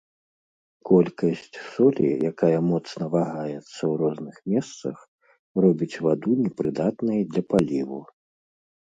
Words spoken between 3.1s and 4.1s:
вагаецца ў